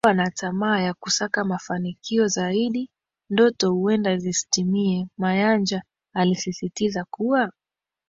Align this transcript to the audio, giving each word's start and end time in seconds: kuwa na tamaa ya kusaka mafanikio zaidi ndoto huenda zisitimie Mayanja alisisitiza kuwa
kuwa 0.03 0.13
na 0.13 0.31
tamaa 0.31 0.79
ya 0.81 0.93
kusaka 0.93 1.43
mafanikio 1.45 2.27
zaidi 2.27 2.89
ndoto 3.29 3.71
huenda 3.73 4.17
zisitimie 4.17 5.07
Mayanja 5.17 5.83
alisisitiza 6.13 7.05
kuwa 7.05 7.51